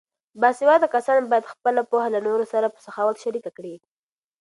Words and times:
باسواده 0.41 0.87
کسان 0.95 1.19
باید 1.31 1.49
خپله 1.53 1.81
پوهه 1.89 2.07
له 2.13 2.19
نورو 2.27 2.45
سره 2.53 2.67
په 2.73 2.79
سخاوت 2.85 3.17
شریکه 3.23 3.51
کړي. 3.57 3.75